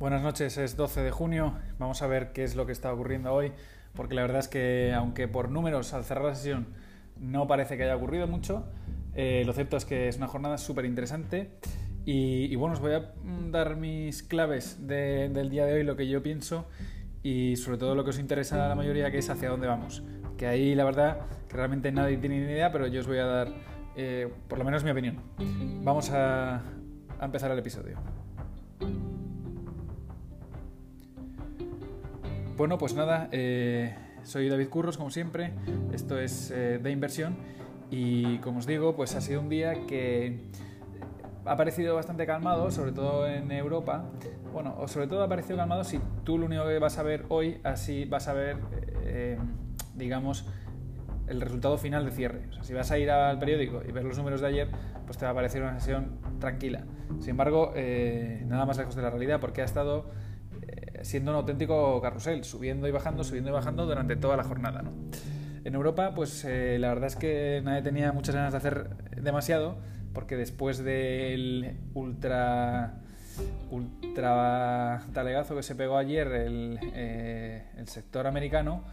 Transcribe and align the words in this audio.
Buenas 0.00 0.22
noches, 0.22 0.56
es 0.56 0.78
12 0.78 1.02
de 1.02 1.10
junio. 1.10 1.52
Vamos 1.78 2.00
a 2.00 2.06
ver 2.06 2.32
qué 2.32 2.42
es 2.42 2.56
lo 2.56 2.64
que 2.64 2.72
está 2.72 2.90
ocurriendo 2.90 3.34
hoy, 3.34 3.52
porque 3.94 4.14
la 4.14 4.22
verdad 4.22 4.38
es 4.38 4.48
que, 4.48 4.94
aunque 4.96 5.28
por 5.28 5.50
números 5.50 5.92
al 5.92 6.04
cerrar 6.04 6.24
la 6.24 6.34
sesión 6.34 6.68
no 7.18 7.46
parece 7.46 7.76
que 7.76 7.82
haya 7.82 7.96
ocurrido 7.96 8.26
mucho, 8.26 8.64
eh, 9.14 9.42
lo 9.44 9.52
cierto 9.52 9.76
es 9.76 9.84
que 9.84 10.08
es 10.08 10.16
una 10.16 10.26
jornada 10.26 10.56
súper 10.56 10.86
interesante. 10.86 11.50
Y, 12.06 12.56
bueno, 12.56 12.72
os 12.72 12.80
voy 12.80 12.94
a 12.94 13.12
dar 13.50 13.76
mis 13.76 14.22
claves 14.22 14.86
del 14.86 15.50
día 15.50 15.66
de 15.66 15.74
hoy, 15.74 15.84
lo 15.84 15.96
que 15.96 16.08
yo 16.08 16.22
pienso 16.22 16.66
y 17.22 17.56
sobre 17.56 17.76
todo 17.76 17.94
lo 17.94 18.02
que 18.02 18.08
os 18.08 18.18
interesa 18.18 18.64
a 18.64 18.68
la 18.70 18.74
mayoría, 18.74 19.10
que 19.10 19.18
es 19.18 19.28
hacia 19.28 19.50
dónde 19.50 19.66
vamos. 19.66 20.02
Que 20.38 20.46
ahí 20.46 20.74
la 20.74 20.84
verdad 20.84 21.26
que 21.46 21.58
realmente 21.58 21.92
nadie 21.92 22.16
tiene 22.16 22.38
ni 22.38 22.50
idea, 22.50 22.72
pero 22.72 22.86
yo 22.86 23.00
os 23.00 23.06
voy 23.06 23.18
a 23.18 23.26
dar 23.26 23.48
eh, 23.96 24.32
por 24.48 24.58
lo 24.58 24.64
menos 24.64 24.82
mi 24.82 24.92
opinión. 24.92 25.20
Vamos 25.84 26.08
a 26.10 26.62
empezar 27.20 27.50
el 27.50 27.58
episodio. 27.58 27.98
Bueno, 32.60 32.76
pues 32.76 32.92
nada, 32.92 33.30
eh, 33.32 33.94
soy 34.22 34.50
David 34.50 34.68
Curros, 34.68 34.98
como 34.98 35.10
siempre. 35.10 35.54
Esto 35.94 36.18
es 36.18 36.50
eh, 36.50 36.78
de 36.78 36.90
inversión. 36.90 37.38
Y 37.90 38.36
como 38.40 38.58
os 38.58 38.66
digo, 38.66 38.94
pues 38.94 39.14
ha 39.14 39.22
sido 39.22 39.40
un 39.40 39.48
día 39.48 39.86
que 39.86 40.42
ha 41.46 41.56
parecido 41.56 41.94
bastante 41.94 42.26
calmado, 42.26 42.70
sobre 42.70 42.92
todo 42.92 43.26
en 43.26 43.50
Europa. 43.50 44.04
Bueno, 44.52 44.76
o 44.78 44.88
sobre 44.88 45.06
todo 45.06 45.22
ha 45.22 45.28
parecido 45.30 45.56
calmado 45.56 45.84
si 45.84 46.02
tú 46.22 46.36
lo 46.36 46.44
único 46.44 46.66
que 46.66 46.78
vas 46.78 46.98
a 46.98 47.02
ver 47.02 47.24
hoy, 47.30 47.62
así 47.64 48.04
vas 48.04 48.28
a 48.28 48.34
ver, 48.34 48.58
eh, 49.04 49.38
digamos, 49.94 50.46
el 51.28 51.40
resultado 51.40 51.78
final 51.78 52.04
de 52.04 52.10
cierre. 52.10 52.42
O 52.50 52.52
sea, 52.52 52.62
si 52.62 52.74
vas 52.74 52.90
a 52.90 52.98
ir 52.98 53.10
al 53.10 53.38
periódico 53.38 53.80
y 53.88 53.90
ver 53.90 54.04
los 54.04 54.18
números 54.18 54.42
de 54.42 54.48
ayer, 54.48 54.68
pues 55.06 55.16
te 55.16 55.24
va 55.24 55.30
a 55.30 55.34
parecer 55.34 55.62
una 55.62 55.80
sesión 55.80 56.18
tranquila. 56.38 56.84
Sin 57.20 57.30
embargo, 57.30 57.72
nada 58.44 58.66
más 58.66 58.76
lejos 58.76 58.94
de 58.96 59.00
la 59.00 59.08
realidad, 59.08 59.40
porque 59.40 59.62
ha 59.62 59.64
estado 59.64 60.10
siendo 61.02 61.30
un 61.30 61.38
auténtico 61.38 62.00
carrusel, 62.00 62.44
subiendo 62.44 62.88
y 62.88 62.90
bajando, 62.90 63.24
subiendo 63.24 63.50
y 63.50 63.52
bajando 63.52 63.86
durante 63.86 64.16
toda 64.16 64.36
la 64.36 64.44
jornada. 64.44 64.82
En 65.64 65.74
Europa, 65.74 66.14
pues 66.14 66.44
eh, 66.44 66.78
la 66.78 66.88
verdad 66.88 67.06
es 67.06 67.16
que 67.16 67.60
nadie 67.64 67.82
tenía 67.82 68.12
muchas 68.12 68.34
ganas 68.34 68.52
de 68.52 68.58
hacer 68.58 68.96
demasiado, 69.20 69.76
porque 70.14 70.36
después 70.36 70.78
del 70.78 71.76
ultra 71.94 72.94
ultra 73.70 75.02
talegazo 75.14 75.56
que 75.56 75.62
se 75.62 75.74
pegó 75.74 75.96
ayer 75.96 76.26
el, 76.28 76.78
eh, 76.94 77.64
sector 77.86 78.26
americano, 78.26 78.84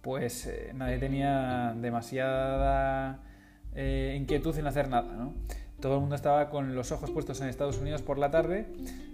pues 0.00 0.46
eh, 0.46 0.72
nadie 0.74 0.98
tenía 0.98 1.74
demasiada 1.76 3.20
inquietud 3.74 4.56
en 4.58 4.66
hacer 4.66 4.88
nada. 4.88 5.12
¿no? 5.12 5.34
Todo 5.82 5.96
el 5.96 6.00
mundo 6.00 6.14
estaba 6.14 6.48
con 6.48 6.74
los 6.74 6.92
ojos 6.92 7.10
puestos 7.10 7.40
en 7.42 7.48
Estados 7.48 7.78
Unidos 7.78 8.00
por 8.00 8.16
la 8.16 8.30
tarde 8.30 8.68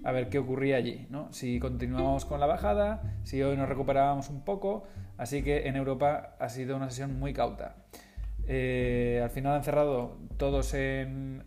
a 0.05 0.13
ver 0.13 0.29
qué 0.29 0.39
ocurría 0.39 0.77
allí, 0.77 1.07
¿no? 1.11 1.33
Si 1.33 1.59
continuábamos 1.59 2.27
con 2.27 2.39
la 2.39 2.47
bajada, 2.47 3.03
si 3.25 3.43
hoy 3.43 3.57
nos 3.57 3.69
recuperábamos 3.69 4.29
un 4.29 4.45
poco, 4.45 4.85
así 5.17 5.43
que 5.43 5.67
en 5.67 5.75
Europa 5.75 6.37
ha 6.39 6.49
sido 6.51 6.77
una 6.77 6.91
sesión 6.91 7.19
muy 7.19 7.33
cauta. 7.33 7.75
Eh, 8.47 9.21
al 9.23 9.31
final 9.31 9.57
han 9.57 9.65
cerrado 9.65 10.19
todos 10.37 10.73
en, 10.75 11.43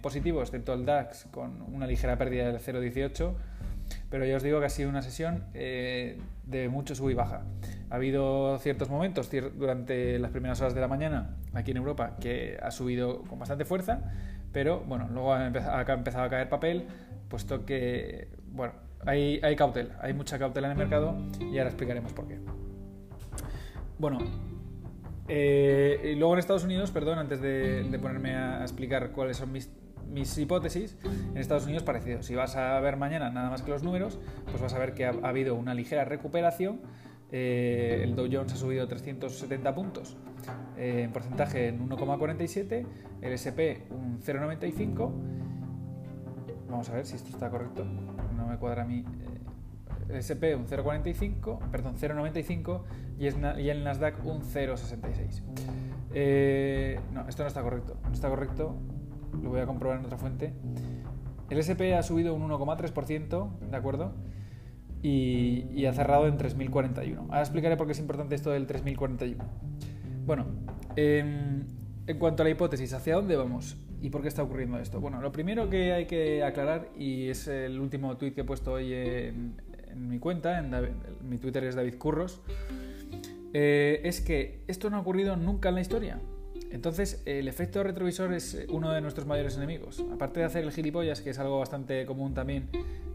positivo, 0.00 0.40
excepto 0.40 0.72
el 0.74 0.86
DAX 0.86 1.26
con 1.30 1.60
una 1.62 1.86
ligera 1.86 2.16
pérdida 2.16 2.46
del 2.46 2.60
0,18, 2.60 3.34
pero 4.10 4.24
ya 4.24 4.36
os 4.36 4.42
digo 4.42 4.60
que 4.60 4.66
ha 4.66 4.70
sido 4.70 4.88
una 4.88 5.02
sesión 5.02 5.44
eh, 5.54 6.18
de 6.44 6.68
mucho 6.68 6.94
sub 6.94 7.10
y 7.10 7.14
baja. 7.14 7.42
Ha 7.90 7.96
habido 7.96 8.58
ciertos 8.58 8.88
momentos 8.88 9.28
durante 9.56 10.18
las 10.18 10.30
primeras 10.30 10.60
horas 10.60 10.74
de 10.74 10.80
la 10.80 10.88
mañana 10.88 11.36
aquí 11.52 11.72
en 11.72 11.76
Europa 11.76 12.16
que 12.20 12.58
ha 12.62 12.70
subido 12.70 13.22
con 13.24 13.38
bastante 13.38 13.64
fuerza, 13.64 14.00
pero 14.52 14.80
bueno, 14.80 15.08
luego 15.12 15.32
ha 15.34 15.46
empezado, 15.46 16.24
a 16.24 16.28
caer 16.28 16.48
papel, 16.48 16.86
puesto 17.28 17.64
que, 17.64 18.28
bueno, 18.48 18.74
hay, 19.04 19.40
hay 19.42 19.56
cautela, 19.56 19.98
hay 20.00 20.12
mucha 20.12 20.38
cautela 20.38 20.68
en 20.68 20.72
el 20.72 20.78
mercado 20.78 21.16
y 21.40 21.58
ahora 21.58 21.70
explicaremos 21.70 22.12
por 22.12 22.28
qué. 22.28 22.38
Bueno, 23.98 24.18
eh, 25.28 26.14
luego 26.18 26.34
en 26.34 26.38
Estados 26.40 26.64
Unidos, 26.64 26.90
perdón, 26.90 27.18
antes 27.18 27.40
de, 27.40 27.98
ponerme 28.00 28.34
a, 28.34 28.62
explicar 28.62 29.12
cuáles 29.12 29.36
son 29.36 29.52
mis, 29.52 29.70
mis, 30.10 30.36
hipótesis, 30.38 30.96
en 31.04 31.38
Estados 31.38 31.64
Unidos 31.64 31.82
parecido. 31.82 32.22
Si 32.22 32.34
vas 32.34 32.56
a 32.56 32.78
ver 32.80 32.96
mañana 32.96 33.30
nada 33.30 33.48
más 33.48 33.62
que 33.62 33.70
los 33.70 33.82
números, 33.82 34.18
pues 34.50 34.60
vas 34.60 34.74
a 34.74 34.78
ver 34.78 34.94
que 34.94 35.06
ha 35.06 35.14
habido 35.22 35.54
una 35.54 35.74
ligera 35.74 36.04
recuperación 36.04 36.80
eh, 37.34 38.02
el 38.04 38.14
Dow 38.14 38.28
Jones 38.30 38.52
ha 38.52 38.56
subido 38.56 38.86
370 38.86 39.74
puntos 39.74 40.18
eh, 40.76 41.04
en 41.04 41.12
porcentaje 41.12 41.68
en 41.68 41.88
1,47, 41.88 42.84
el 43.22 43.32
SP 43.32 43.88
un 43.88 44.20
0,95. 44.20 45.10
Vamos 46.68 46.90
a 46.90 46.92
ver 46.92 47.06
si 47.06 47.16
esto 47.16 47.30
está 47.30 47.48
correcto. 47.48 47.86
No 48.36 48.46
me 48.46 48.58
cuadra 48.58 48.82
a 48.82 48.84
mí. 48.84 48.98
Eh, 49.00 49.38
el 50.10 50.16
SP 50.20 50.52
un 50.54 50.66
0,45, 50.66 51.70
perdón, 51.70 51.96
0,95 51.96 52.82
y, 53.18 53.28
el 53.68 53.82
Nasdaq 53.82 54.22
un 54.26 54.42
0,66. 54.42 55.42
no, 57.12 57.26
esto 57.28 57.42
no 57.44 57.48
está 57.48 57.62
correcto. 57.62 57.96
No 58.04 58.12
está 58.12 58.28
correcto. 58.28 58.76
Lo 59.42 59.48
voy 59.48 59.60
a 59.60 59.66
comprobar 59.66 59.98
en 60.00 60.04
otra 60.04 60.18
fuente. 60.18 60.52
El 61.48 61.56
SP 61.64 61.96
ha 61.96 62.02
subido 62.02 62.34
un 62.34 62.42
1,3%, 62.50 63.58
¿de 63.70 63.76
acuerdo? 63.76 64.12
Y, 65.02 65.84
ha 65.86 65.92
cerrado 65.92 66.26
en 66.28 66.36
3041. 66.38 67.22
Ahora 67.22 67.40
explicaré 67.40 67.76
por 67.76 67.86
qué 67.86 67.92
es 67.92 67.98
importante 67.98 68.34
esto 68.34 68.50
del 68.50 68.66
3041. 68.66 69.42
Bueno, 70.24 70.46
en, 70.96 71.66
cuanto 72.18 72.42
a 72.42 72.44
la 72.44 72.50
hipótesis, 72.50 72.92
¿hacia 72.92 73.16
dónde 73.16 73.36
vamos? 73.36 73.76
¿Y 74.00 74.10
por 74.10 74.22
qué 74.22 74.28
está 74.28 74.42
ocurriendo 74.42 74.78
esto? 74.78 75.00
Bueno, 75.00 75.20
lo 75.20 75.32
primero 75.32 75.68
que 75.68 75.92
hay 75.92 76.06
que 76.06 76.44
aclarar, 76.44 76.88
y 76.96 77.28
es 77.28 77.48
el 77.48 77.80
último 77.80 78.16
tuit 78.16 78.34
que 78.34 78.42
he 78.42 78.44
puesto 78.44 78.72
hoy 78.72 78.92
en, 78.92 79.56
mi 79.96 80.18
cuenta, 80.18 80.58
en 80.58 80.70
mi 81.28 81.38
Twitter 81.38 81.64
es 81.64 81.74
David 81.74 81.96
Curros, 81.98 82.40
eh, 83.54 84.00
es 84.04 84.20
que 84.20 84.60
esto 84.66 84.88
no 84.88 84.96
ha 84.96 85.00
ocurrido 85.00 85.36
nunca 85.36 85.68
en 85.68 85.74
la 85.74 85.80
historia. 85.80 86.20
Entonces, 86.72 87.22
el 87.26 87.48
efecto 87.48 87.82
retrovisor 87.82 88.32
es 88.32 88.64
uno 88.70 88.92
de 88.92 89.02
nuestros 89.02 89.26
mayores 89.26 89.58
enemigos. 89.58 90.02
Aparte 90.10 90.40
de 90.40 90.46
hacer 90.46 90.64
el 90.64 90.72
gilipollas, 90.72 91.20
que 91.20 91.28
es 91.28 91.38
algo 91.38 91.58
bastante 91.58 92.06
común 92.06 92.32
también 92.32 92.70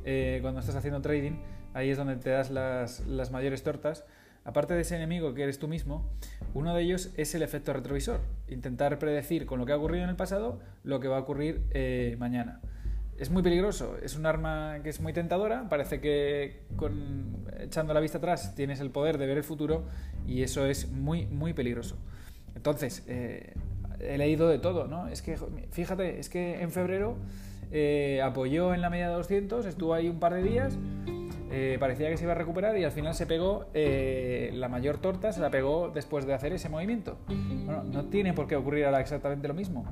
eh, 0.05 0.37
cuando 0.43 0.59
estás 0.59 0.75
haciendo 0.75 1.01
trading, 1.01 1.39
ahí 1.73 1.89
es 1.89 1.97
donde 1.97 2.17
te 2.17 2.29
das 2.29 2.51
las, 2.51 3.31
mayores 3.31 3.63
tortas. 3.63 4.05
Aparte 4.45 4.75
de 4.75 4.81
ese 4.81 4.95
enemigo 4.95 5.33
que 5.33 5.41
eres 5.41 5.57
tú 5.57 5.67
mismo, 5.67 6.07
uno 6.53 6.75
de 6.75 6.83
ellos 6.83 7.11
es 7.17 7.33
el 7.33 7.41
efecto 7.41 7.73
retrovisor. 7.73 8.21
Intentar 8.47 8.99
predecir 8.99 9.47
con 9.47 9.57
lo 9.57 9.65
que 9.65 9.71
ha 9.71 9.77
ocurrido 9.77 10.03
en 10.03 10.11
el 10.11 10.15
pasado 10.15 10.59
lo 10.83 10.99
que 10.99 11.07
va 11.07 11.17
a 11.17 11.21
ocurrir 11.21 11.63
eh, 11.71 12.15
mañana. 12.19 12.61
Es 13.17 13.31
muy 13.31 13.41
peligroso, 13.41 13.97
es 14.03 14.15
un 14.15 14.27
arma 14.27 14.81
que 14.83 14.89
es 14.89 15.01
muy 15.01 15.13
tentadora, 15.13 15.67
parece 15.67 15.99
que 15.99 16.61
con, 16.75 17.43
echando 17.59 17.95
la 17.95 17.99
vista 18.01 18.19
atrás 18.19 18.53
tienes 18.53 18.79
el 18.79 18.91
poder 18.91 19.17
de 19.17 19.25
ver 19.25 19.37
el 19.37 19.43
futuro 19.43 19.87
y 20.27 20.43
eso 20.43 20.67
es 20.67 20.91
muy, 20.91 21.25
muy 21.25 21.53
peligroso. 21.53 21.97
Entonces, 22.57 23.03
eh, 23.07 23.53
he 23.99 24.17
leído 24.17 24.49
de 24.49 24.57
todo, 24.57 24.87
¿no? 24.87 25.07
Es 25.07 25.21
que, 25.21 25.37
fíjate, 25.71 26.19
es 26.19 26.27
que 26.27 26.59
en 26.61 26.71
febrero 26.71 27.15
eh, 27.71 28.19
apoyó 28.23 28.73
en 28.73 28.81
la 28.81 28.89
media 28.89 29.09
de 29.09 29.13
200, 29.13 29.65
estuvo 29.67 29.93
ahí 29.93 30.09
un 30.09 30.19
par 30.19 30.33
de 30.33 30.41
días, 30.41 30.75
eh, 31.51 31.77
parecía 31.79 32.09
que 32.09 32.17
se 32.17 32.23
iba 32.23 32.31
a 32.31 32.35
recuperar 32.35 32.75
y 32.77 32.83
al 32.83 32.91
final 32.91 33.13
se 33.13 33.27
pegó 33.27 33.67
la 33.73 34.69
mayor 34.69 34.97
torta, 34.97 35.31
se 35.31 35.39
la 35.39 35.51
pegó 35.51 35.89
después 35.89 36.25
de 36.25 36.33
hacer 36.33 36.51
ese 36.51 36.67
movimiento. 36.67 37.19
Bueno, 37.27 37.83
no 37.83 38.05
tiene 38.05 38.33
por 38.33 38.47
qué 38.47 38.55
ocurrir 38.55 38.85
ahora 38.85 39.01
exactamente 39.01 39.47
lo 39.47 39.53
mismo. 39.53 39.85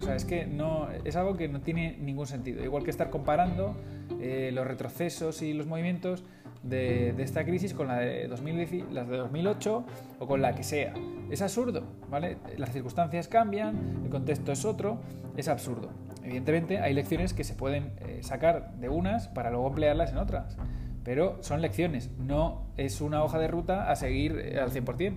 O 0.00 0.04
sea, 0.04 0.14
es 0.14 0.26
que 0.26 0.46
no, 0.46 0.88
es 1.04 1.16
algo 1.16 1.38
que 1.38 1.48
no 1.48 1.62
tiene 1.62 1.96
ningún 1.98 2.26
sentido. 2.26 2.62
Igual 2.62 2.84
que 2.84 2.90
estar 2.90 3.08
comparando 3.08 3.74
los 4.20 4.66
retrocesos 4.66 5.40
y 5.40 5.54
los 5.54 5.66
movimientos 5.66 6.22
de, 6.68 7.14
esta 7.18 7.44
crisis 7.44 7.74
con 7.74 7.88
la 7.88 7.98
de, 7.98 8.28
2010, 8.28 8.92
las 8.92 9.08
de 9.08 9.16
2008 9.16 9.84
o 10.18 10.26
con 10.26 10.42
la 10.42 10.54
que 10.54 10.62
sea. 10.62 10.94
Es 11.30 11.42
absurdo, 11.42 11.84
¿vale? 12.10 12.38
Las 12.56 12.72
circunstancias 12.72 13.28
cambian, 13.28 14.02
el 14.04 14.10
contexto 14.10 14.52
es 14.52 14.64
otro, 14.64 15.00
es 15.36 15.48
absurdo. 15.48 15.90
Evidentemente 16.22 16.78
hay 16.78 16.94
lecciones 16.94 17.32
que 17.32 17.44
se 17.44 17.54
pueden 17.54 17.92
eh, 18.00 18.20
sacar 18.22 18.74
de 18.74 18.88
unas 18.88 19.28
para 19.28 19.50
luego 19.50 19.68
emplearlas 19.68 20.12
en 20.12 20.18
otras, 20.18 20.56
pero 21.04 21.42
son 21.42 21.62
lecciones, 21.62 22.10
no 22.18 22.66
es 22.76 23.00
una 23.00 23.24
hoja 23.24 23.38
de 23.38 23.48
ruta 23.48 23.90
a 23.90 23.96
seguir 23.96 24.38
eh, 24.38 24.60
al 24.60 24.70
100%, 24.70 25.16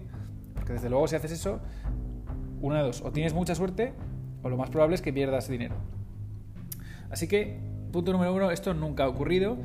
porque 0.55 0.73
desde 0.73 0.89
luego 0.89 1.07
si 1.07 1.15
haces 1.15 1.31
eso, 1.31 1.59
una 2.61 2.77
de 2.77 2.83
dos, 2.83 3.01
o 3.01 3.11
tienes 3.11 3.33
mucha 3.33 3.55
suerte 3.55 3.93
o 4.43 4.49
lo 4.49 4.57
más 4.57 4.69
probable 4.69 4.95
es 4.95 5.01
que 5.01 5.11
pierdas 5.11 5.47
dinero. 5.47 5.75
Así 7.09 7.27
que, 7.27 7.59
punto 7.91 8.13
número 8.13 8.33
uno, 8.33 8.51
esto 8.51 8.73
nunca 8.73 9.03
ha 9.03 9.07
ocurrido 9.07 9.57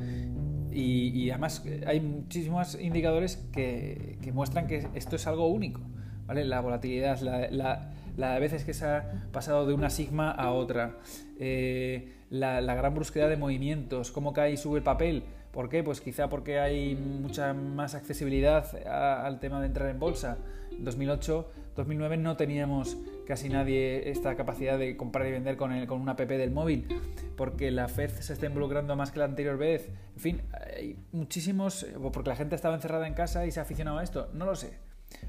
y, 0.79 1.29
además 1.31 1.63
eh, 1.65 1.83
hay 1.87 1.99
muchísimos 1.99 2.77
indicadores 2.79 3.37
que, 3.51 4.17
muestran 4.33 4.67
que 4.67 4.87
esto 4.93 5.15
es 5.15 5.27
algo 5.27 5.47
único. 5.47 5.81
¿vale? 6.25 6.45
La 6.45 6.61
volatilidad, 6.61 7.19
la, 7.21 7.91
la 8.17 8.39
veces 8.39 8.65
que 8.65 8.73
se 8.73 8.85
ha 8.85 9.29
pasado 9.31 9.65
de 9.65 9.73
una 9.73 9.89
sigma 9.89 10.31
a 10.31 10.51
otra, 10.51 10.97
eh, 11.39 12.15
la, 12.29 12.59
gran 12.61 12.93
brusquedad 12.95 13.29
de 13.29 13.37
movimientos, 13.37 14.11
cómo 14.11 14.33
cae 14.33 14.51
y 14.51 14.57
sube 14.57 14.79
el 14.79 14.83
papel. 14.83 15.23
¿Por 15.57 15.69
qué? 15.69 15.81
Pues 15.81 16.01
quizá 16.01 16.29
porque 16.29 16.59
hay 16.59 16.95
mucha 16.95 17.51
más 17.51 17.95
accesibilidad 17.95 18.63
al 18.85 19.39
tema 19.39 19.59
de 19.59 19.65
entrar 19.65 19.89
en 19.89 19.97
bolsa. 19.97 20.37
En 20.69 20.83
2008 20.83 21.51
2009 21.75 22.17
no 22.17 22.37
teníamos 22.37 22.95
casi 23.25 23.49
nadie 23.49 24.11
esta 24.11 24.35
capacidad 24.35 24.77
de 24.77 24.95
comprar 24.95 25.25
y 25.25 25.31
vender 25.31 25.57
con, 25.57 25.71
el, 25.71 25.87
con 25.87 25.99
una 25.99 26.11
app 26.11 26.19
del 26.19 26.51
móvil, 26.51 26.87
porque 27.35 27.71
la 27.71 27.87
Fed 27.87 28.11
se 28.11 28.33
está 28.33 28.45
involucrando 28.45 28.95
más 28.95 29.09
que 29.09 29.17
la 29.17 29.25
anterior 29.25 29.57
vez. 29.57 29.89
En 30.13 30.21
fin, 30.21 30.41
hay 30.77 30.95
muchísimos, 31.11 31.87
porque 32.13 32.29
la 32.29 32.35
gente 32.35 32.53
estaba 32.53 32.75
encerrada 32.75 33.07
en 33.07 33.15
casa 33.15 33.47
y 33.47 33.51
se 33.51 33.59
ha 33.59 33.63
aficionado 33.63 33.97
a 33.97 34.03
esto, 34.03 34.29
no 34.33 34.45
lo 34.45 34.55
sé. 34.55 34.77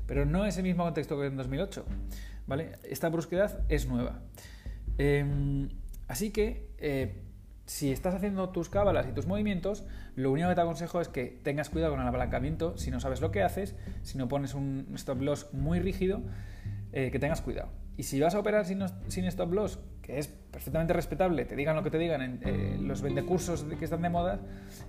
Pero 0.06 0.26
no 0.26 0.44
es 0.44 0.58
el 0.58 0.64
mismo 0.64 0.84
contexto 0.84 1.18
que 1.18 1.24
en 1.24 1.38
2008. 1.38 1.86
¿vale? 2.46 2.72
Esta 2.82 3.08
brusquedad 3.08 3.64
es 3.70 3.88
nueva. 3.88 4.20
Em, 4.98 5.70
así 6.06 6.32
que, 6.32 6.68
eh, 6.76 7.14
si 7.68 7.92
estás 7.92 8.14
haciendo 8.14 8.48
tus 8.48 8.70
cábalas 8.70 9.06
y 9.08 9.12
tus 9.12 9.26
movimientos, 9.26 9.84
lo 10.16 10.32
único 10.32 10.48
que 10.48 10.54
te 10.54 10.60
aconsejo 10.62 11.02
es 11.02 11.08
que 11.08 11.38
tengas 11.42 11.68
cuidado 11.68 11.92
con 11.92 12.00
el 12.00 12.08
apalancamiento 12.08 12.78
si 12.78 12.90
no 12.90 12.98
sabes 12.98 13.20
lo 13.20 13.30
que 13.30 13.42
haces, 13.42 13.76
si 14.02 14.16
no 14.16 14.26
pones 14.26 14.54
un 14.54 14.90
stop 14.94 15.20
loss 15.20 15.52
muy 15.52 15.78
rígido, 15.78 16.22
eh, 16.92 17.10
que 17.10 17.18
tengas 17.18 17.42
cuidado. 17.42 17.68
Y 17.98 18.04
si 18.04 18.18
vas 18.20 18.34
a 18.34 18.38
operar 18.38 18.64
sin, 18.64 18.80
sin 19.08 19.26
stop 19.26 19.52
loss, 19.52 19.80
que 20.02 20.18
es 20.18 20.28
perfectamente 20.28 20.94
respetable, 20.94 21.44
te 21.44 21.56
digan 21.56 21.76
lo 21.76 21.82
que 21.82 21.90
te 21.90 21.98
digan 21.98 22.22
en 22.22 22.40
eh, 22.44 22.78
los 22.80 23.02
20 23.02 23.24
cursos 23.24 23.66
que 23.78 23.84
están 23.84 24.00
de 24.02 24.08
moda, 24.08 24.40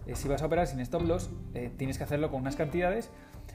eh, 0.07 0.15
si 0.15 0.29
vas 0.29 0.41
a 0.41 0.45
operar 0.45 0.67
sin 0.67 0.79
stop 0.79 1.01
loss, 1.01 1.29
tienes 1.77 1.97
que 1.97 2.03
hacerlo 2.03 2.29
con 2.29 2.41
unas 2.41 2.55
cantidades 2.55 3.09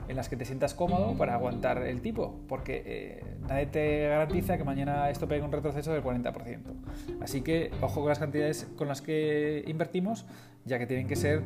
en 0.08 0.16
las 0.16 0.28
que 0.28 0.36
te 0.36 0.44
sientas 0.44 0.74
cómodo 0.74 1.16
para 1.16 1.34
aguantar 1.34 1.86
el 1.86 2.02
tipo, 2.02 2.40
porque 2.48 3.24
nadie 3.48 3.66
te 3.66 4.08
garantiza 4.08 4.58
que 4.58 4.64
mañana 4.64 5.08
esto 5.08 5.28
pegue 5.28 5.42
un 5.42 5.52
retroceso 5.52 5.92
del 5.92 6.02
40%. 6.02 6.34
Así 7.22 7.42
que 7.42 7.70
ojo 7.80 8.00
con 8.00 8.08
las 8.08 8.18
cantidades 8.18 8.68
con 8.76 8.88
las 8.88 9.00
que 9.00 9.62
invertimos, 9.68 10.26
ya 10.64 10.78
que 10.80 10.86
tienen 10.86 11.06
que 11.06 11.16
ser 11.16 11.42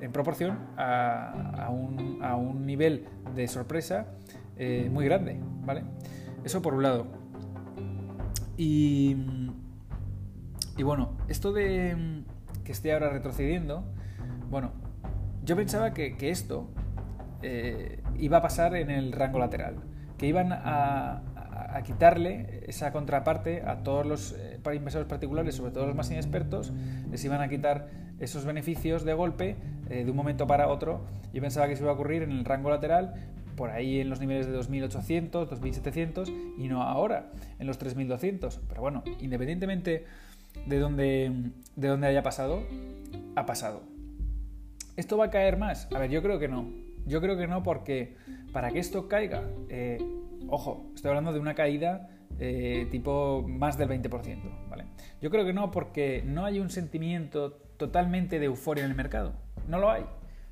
en 0.00 0.12
proporción 0.12 0.58
a, 0.76 1.68
un, 1.70 2.18
a, 2.22 2.36
un, 2.36 2.64
nivel 2.66 3.06
de 3.34 3.48
sorpresa 3.48 4.06
eh, 4.56 4.88
muy 4.90 5.04
grande, 5.04 5.38
¿vale? 5.64 5.84
Eso 6.44 6.62
por 6.62 6.74
un 6.74 6.82
lado. 6.82 7.06
Y, 8.56 9.16
y 10.76 10.82
bueno, 10.82 11.16
esto 11.28 11.52
de 11.52 12.24
que 12.64 12.72
esté 12.72 12.92
ahora 12.92 13.10
retrocediendo, 13.10 13.84
bueno, 14.50 14.72
yo 15.44 15.56
pensaba 15.56 15.92
que, 15.92 16.16
esto 16.30 16.68
eh, 17.42 18.02
iba 18.18 18.38
a 18.38 18.42
pasar 18.42 18.74
en 18.76 18.90
el 18.90 19.12
rango 19.12 19.38
lateral, 19.38 19.76
que 20.18 20.26
iban 20.26 20.52
a, 20.52 21.22
quitarle 21.84 22.64
esa 22.66 22.92
contraparte 22.92 23.62
a 23.62 23.84
todos 23.84 24.04
los 24.04 24.32
eh, 24.32 24.58
inversores 24.74 25.06
particulares, 25.06 25.54
sobre 25.54 25.70
todo 25.70 25.86
los 25.86 25.94
más 25.94 26.10
inexpertos, 26.10 26.72
les 27.10 27.24
iban 27.24 27.40
a 27.40 27.48
quitar 27.48 27.88
esos 28.18 28.44
beneficios 28.44 29.04
de 29.04 29.14
golpe 29.14 29.56
de 29.88 30.10
un 30.10 30.16
momento 30.16 30.46
para 30.46 30.68
otro. 30.68 31.06
Yo 31.32 31.40
pensaba 31.40 31.68
que 31.68 31.74
eso 31.74 31.84
iba 31.84 31.92
a 31.92 31.94
ocurrir 31.94 32.22
en 32.22 32.32
el 32.32 32.44
rango 32.44 32.70
lateral, 32.70 33.14
por 33.60 33.70
ahí 33.70 34.00
en 34.00 34.08
los 34.08 34.20
niveles 34.20 34.46
de 34.46 34.52
2800, 34.52 35.50
2700 35.50 36.32
y 36.56 36.66
no 36.68 36.82
ahora 36.82 37.30
en 37.58 37.66
los 37.66 37.76
3200. 37.76 38.58
Pero 38.66 38.80
bueno, 38.80 39.04
independientemente 39.20 40.06
de 40.64 40.78
dónde, 40.78 41.30
de 41.76 41.88
dónde 41.88 42.06
haya 42.06 42.22
pasado, 42.22 42.62
ha 43.36 43.44
pasado. 43.44 43.82
¿Esto 44.96 45.18
va 45.18 45.26
a 45.26 45.30
caer 45.30 45.58
más? 45.58 45.88
A 45.94 45.98
ver, 45.98 46.08
yo 46.08 46.22
creo 46.22 46.38
que 46.38 46.48
no. 46.48 46.70
Yo 47.04 47.20
creo 47.20 47.36
que 47.36 47.46
no 47.46 47.62
porque 47.62 48.16
para 48.50 48.70
que 48.70 48.78
esto 48.78 49.08
caiga, 49.08 49.46
eh, 49.68 49.98
ojo, 50.48 50.90
estoy 50.94 51.10
hablando 51.10 51.34
de 51.34 51.40
una 51.40 51.54
caída 51.54 52.08
eh, 52.38 52.88
tipo 52.90 53.44
más 53.46 53.76
del 53.76 53.90
20%, 53.90 54.70
¿vale? 54.70 54.86
Yo 55.20 55.28
creo 55.28 55.44
que 55.44 55.52
no 55.52 55.70
porque 55.70 56.22
no 56.24 56.46
hay 56.46 56.60
un 56.60 56.70
sentimiento 56.70 57.58
totalmente 57.76 58.38
de 58.38 58.46
euforia 58.46 58.84
en 58.84 58.90
el 58.90 58.96
mercado. 58.96 59.34
No 59.68 59.78
lo 59.78 59.90
hay. 59.90 60.06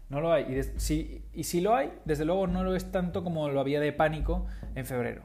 No 0.08 0.20
lo 0.20 0.32
hay. 0.32 0.44
Y, 0.44 0.80
si, 0.80 1.22
y 1.32 1.44
si 1.44 1.60
lo 1.60 1.74
hay, 1.74 1.92
desde 2.04 2.24
luego 2.24 2.46
no 2.46 2.64
lo 2.64 2.74
es 2.74 2.90
tanto 2.90 3.22
como 3.22 3.48
lo 3.48 3.60
había 3.60 3.80
de 3.80 3.92
pánico 3.92 4.46
en 4.74 4.86
febrero. 4.86 5.22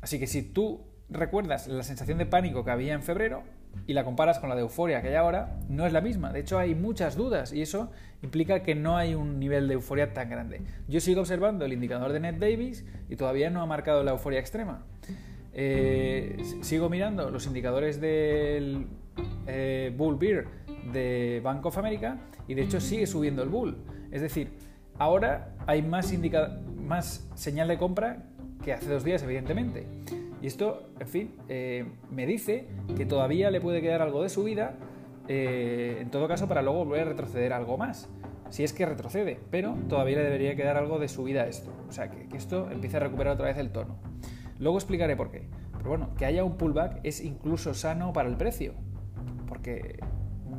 Así 0.00 0.18
que 0.18 0.26
si 0.26 0.42
tú 0.42 0.84
recuerdas 1.08 1.68
la 1.68 1.82
sensación 1.82 2.18
de 2.18 2.26
pánico 2.26 2.64
que 2.64 2.70
había 2.70 2.94
en 2.94 3.02
febrero 3.02 3.42
y 3.86 3.92
la 3.92 4.04
comparas 4.04 4.38
con 4.38 4.48
la 4.48 4.54
de 4.54 4.62
euforia 4.62 5.02
que 5.02 5.08
hay 5.08 5.14
ahora, 5.14 5.58
no 5.68 5.86
es 5.86 5.92
la 5.92 6.00
misma. 6.00 6.32
De 6.32 6.40
hecho, 6.40 6.58
hay 6.58 6.74
muchas 6.74 7.16
dudas 7.16 7.52
y 7.52 7.62
eso 7.62 7.90
implica 8.22 8.62
que 8.62 8.74
no 8.74 8.96
hay 8.96 9.14
un 9.14 9.38
nivel 9.38 9.68
de 9.68 9.74
euforia 9.74 10.12
tan 10.12 10.30
grande. 10.30 10.62
Yo 10.88 11.00
sigo 11.00 11.20
observando 11.20 11.64
el 11.64 11.72
indicador 11.72 12.12
de 12.12 12.20
Net 12.20 12.36
Davis 12.36 12.84
y 13.08 13.16
todavía 13.16 13.50
no 13.50 13.62
ha 13.62 13.66
marcado 13.66 14.02
la 14.02 14.12
euforia 14.12 14.40
extrema. 14.40 14.84
Eh, 15.52 16.36
sigo 16.62 16.90
mirando 16.90 17.30
los 17.30 17.46
indicadores 17.46 18.00
del 18.00 18.86
eh, 19.46 19.92
Bull 19.96 20.16
Beer 20.16 20.46
de 20.92 21.40
Bank 21.42 21.64
of 21.64 21.78
America 21.78 22.18
y 22.48 22.54
de 22.54 22.62
hecho 22.62 22.80
sigue 22.80 23.06
subiendo 23.06 23.42
el 23.42 23.48
bull. 23.48 23.76
Es 24.10 24.22
decir, 24.22 24.50
ahora 24.98 25.54
hay 25.66 25.82
más, 25.82 26.12
más 26.76 27.28
señal 27.34 27.68
de 27.68 27.78
compra 27.78 28.24
que 28.64 28.72
hace 28.72 28.88
dos 28.90 29.04
días, 29.04 29.22
evidentemente. 29.22 29.86
Y 30.42 30.46
esto, 30.46 30.90
en 31.00 31.08
fin, 31.08 31.34
eh, 31.48 31.84
me 32.10 32.26
dice 32.26 32.68
que 32.96 33.06
todavía 33.06 33.50
le 33.50 33.60
puede 33.60 33.80
quedar 33.80 34.02
algo 34.02 34.22
de 34.22 34.28
subida, 34.28 34.74
eh, 35.28 35.98
en 36.00 36.10
todo 36.10 36.28
caso, 36.28 36.46
para 36.46 36.62
luego 36.62 36.84
volver 36.84 37.02
a 37.02 37.04
retroceder 37.10 37.52
algo 37.52 37.76
más. 37.76 38.08
Si 38.50 38.62
es 38.62 38.72
que 38.72 38.86
retrocede, 38.86 39.40
pero 39.50 39.74
todavía 39.88 40.18
le 40.18 40.24
debería 40.24 40.54
quedar 40.54 40.76
algo 40.76 40.98
de 40.98 41.08
subida 41.08 41.42
a 41.42 41.46
esto. 41.46 41.72
O 41.88 41.92
sea, 41.92 42.10
que, 42.10 42.28
que 42.28 42.36
esto 42.36 42.70
empiece 42.70 42.98
a 42.98 43.00
recuperar 43.00 43.34
otra 43.34 43.46
vez 43.46 43.56
el 43.56 43.70
tono. 43.70 43.96
Luego 44.58 44.78
explicaré 44.78 45.16
por 45.16 45.30
qué. 45.30 45.48
Pero 45.76 45.88
bueno, 45.88 46.14
que 46.16 46.26
haya 46.26 46.44
un 46.44 46.56
pullback 46.56 47.00
es 47.02 47.20
incluso 47.20 47.74
sano 47.74 48.12
para 48.12 48.28
el 48.28 48.36
precio. 48.36 48.74
Porque 49.48 49.98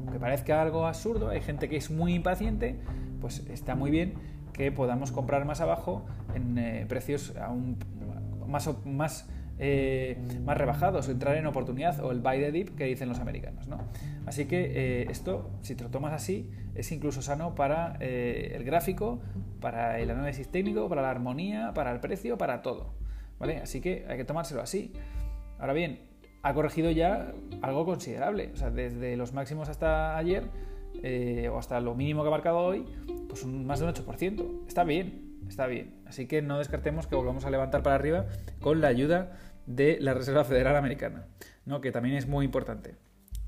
aunque 0.08 0.22
parezca 0.22 0.62
algo 0.62 0.88
absurdo, 0.88 1.28
hay 1.28 1.42
gente 1.42 1.68
que 1.68 1.76
es 1.76 1.92
muy 1.92 2.14
impaciente, 2.14 2.78
pues 3.20 3.46
está 3.50 3.76
muy 3.76 3.92
bien 3.92 4.14
que 4.54 4.72
podamos 4.72 5.12
comprar 5.12 5.44
más 5.44 5.60
abajo 5.60 6.06
en 6.34 6.58
eh, 6.58 6.86
precios 6.88 7.36
aún 7.36 7.78
más, 8.48 8.70
más, 8.86 9.30
eh, 9.60 10.18
más 10.46 10.58
rebajados, 10.58 11.10
entrar 11.10 11.36
en 11.36 11.46
oportunidad 11.46 12.00
o 12.00 12.14
el 12.14 12.22
buy 12.22 12.40
the 12.40 12.54
dip 12.54 12.78
que 12.78 12.86
dicen 12.86 13.10
los 13.10 13.20
americanos. 13.20 13.68
¿no? 13.68 13.80
Así 14.26 14.46
que 14.46 15.02
eh, 15.02 15.08
esto, 15.10 15.52
si 15.62 15.76
te 15.76 15.84
lo 15.84 15.90
tomas 15.90 16.14
así, 16.14 16.50
es 16.74 16.90
incluso 16.94 17.22
sano 17.22 17.54
para 17.54 17.98
el 18.00 18.64
gráfico, 18.64 19.20
para 19.60 20.00
el 20.00 20.10
análisis 20.10 20.48
técnico, 20.48 20.88
para 20.88 21.02
la 21.02 21.10
armonía, 21.10 21.74
para 21.76 21.92
el 21.92 22.00
precio, 22.00 22.38
para 22.38 22.62
todo. 22.62 22.94
¿vale? 23.40 23.58
Así 23.58 23.82
que 23.82 24.06
hay 24.08 24.16
que 24.16 24.24
tomárselo 24.24 24.62
así. 24.62 24.94
Ahora 25.60 25.74
bien, 25.74 26.07
ha 26.44 26.54
corregido 26.54 26.92
ya 26.92 27.34
algo 27.62 27.86
considerable. 27.86 28.52
O 28.54 28.58
sea, 28.58 28.70
desde 28.70 29.18
los 29.18 29.34
máximos 29.34 29.70
hasta 29.70 30.18
ayer, 30.18 30.50
eh, 31.04 31.50
o 31.52 31.58
hasta 31.58 31.80
lo 31.80 31.96
mínimo 31.96 32.24
que 32.24 32.28
ha 32.28 32.32
marcado 32.32 32.60
hoy, 32.60 32.86
pues 33.28 33.44
un, 33.44 33.66
más 33.66 33.80
de 33.80 33.86
un 33.86 33.94
8%. 33.94 34.68
Está 34.68 34.84
bien, 34.84 35.40
está 35.48 35.68
bien. 35.68 36.02
Así 36.06 36.28
que 36.28 36.42
no 36.42 36.58
descartemos 36.58 37.08
que 37.08 37.16
volvamos 37.16 37.46
a 37.46 37.50
levantar 37.50 37.84
para 37.84 37.96
arriba 37.96 38.26
con 38.62 38.82
la 38.82 38.88
ayuda 38.88 39.38
de 39.66 39.98
la 40.00 40.14
Reserva 40.14 40.44
Federal 40.44 40.76
Americana, 40.76 41.28
¿no? 41.66 41.82
que 41.82 41.92
también 41.92 42.16
es 42.16 42.28
muy 42.28 42.46
importante. 42.46 42.96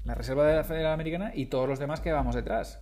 La 0.04 0.16
Reserva 0.16 0.64
Federal 0.64 0.94
Americana 0.94 1.32
y 1.34 1.48
todos 1.48 1.68
los 1.68 1.80
demás 1.80 2.02
que 2.02 2.12
vamos 2.12 2.36
detrás. 2.36 2.82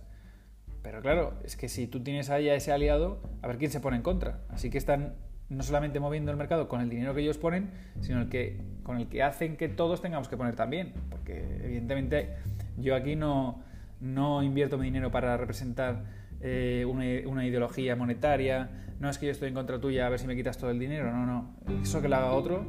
Pero 0.82 1.02
claro, 1.02 1.38
es 1.44 1.56
que 1.56 1.68
si 1.68 1.86
tú 1.86 2.02
tienes 2.02 2.30
ahí 2.30 2.48
a 2.48 2.54
ese 2.54 2.72
aliado, 2.72 3.20
a 3.42 3.48
ver 3.48 3.58
quién 3.58 3.70
se 3.70 3.80
pone 3.80 3.96
en 3.96 4.02
contra. 4.02 4.40
Así 4.48 4.70
que 4.70 4.78
están 4.78 5.16
no 5.48 5.62
solamente 5.62 6.00
moviendo 6.00 6.30
el 6.30 6.36
mercado 6.36 6.68
con 6.68 6.80
el 6.80 6.90
dinero 6.90 7.14
que 7.14 7.22
ellos 7.22 7.38
ponen, 7.38 7.70
sino 8.00 8.20
el 8.20 8.28
que, 8.28 8.60
con 8.82 8.98
el 8.98 9.08
que 9.08 9.22
hacen 9.22 9.56
que 9.56 9.68
todos 9.68 10.02
tengamos 10.02 10.28
que 10.28 10.36
poner 10.36 10.56
también. 10.56 10.92
Porque 11.10 11.60
evidentemente 11.64 12.34
yo 12.76 12.94
aquí 12.94 13.16
no, 13.16 13.62
no 14.00 14.42
invierto 14.42 14.78
mi 14.78 14.86
dinero 14.86 15.10
para 15.10 15.36
representar 15.36 16.04
eh, 16.40 16.84
una, 16.86 17.46
ideología 17.46 17.96
monetaria, 17.96 18.70
no 19.00 19.10
es 19.10 19.18
que 19.18 19.26
yo 19.26 19.32
estoy 19.32 19.48
en 19.48 19.54
contra 19.54 19.80
tuya 19.80 20.06
a 20.06 20.08
ver 20.08 20.20
si 20.20 20.26
me 20.26 20.36
quitas 20.36 20.56
todo 20.56 20.70
el 20.70 20.78
dinero, 20.78 21.10
no, 21.12 21.26
no, 21.26 21.56
eso 21.82 22.00
que 22.00 22.08
lo 22.08 22.16
haga 22.16 22.32
otro, 22.32 22.64